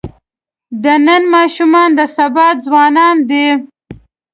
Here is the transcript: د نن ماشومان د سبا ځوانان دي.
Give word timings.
د 0.83 0.85
نن 1.05 1.23
ماشومان 1.35 1.89
د 1.97 1.99
سبا 2.15 2.47
ځوانان 2.65 3.17
دي. 3.29 3.47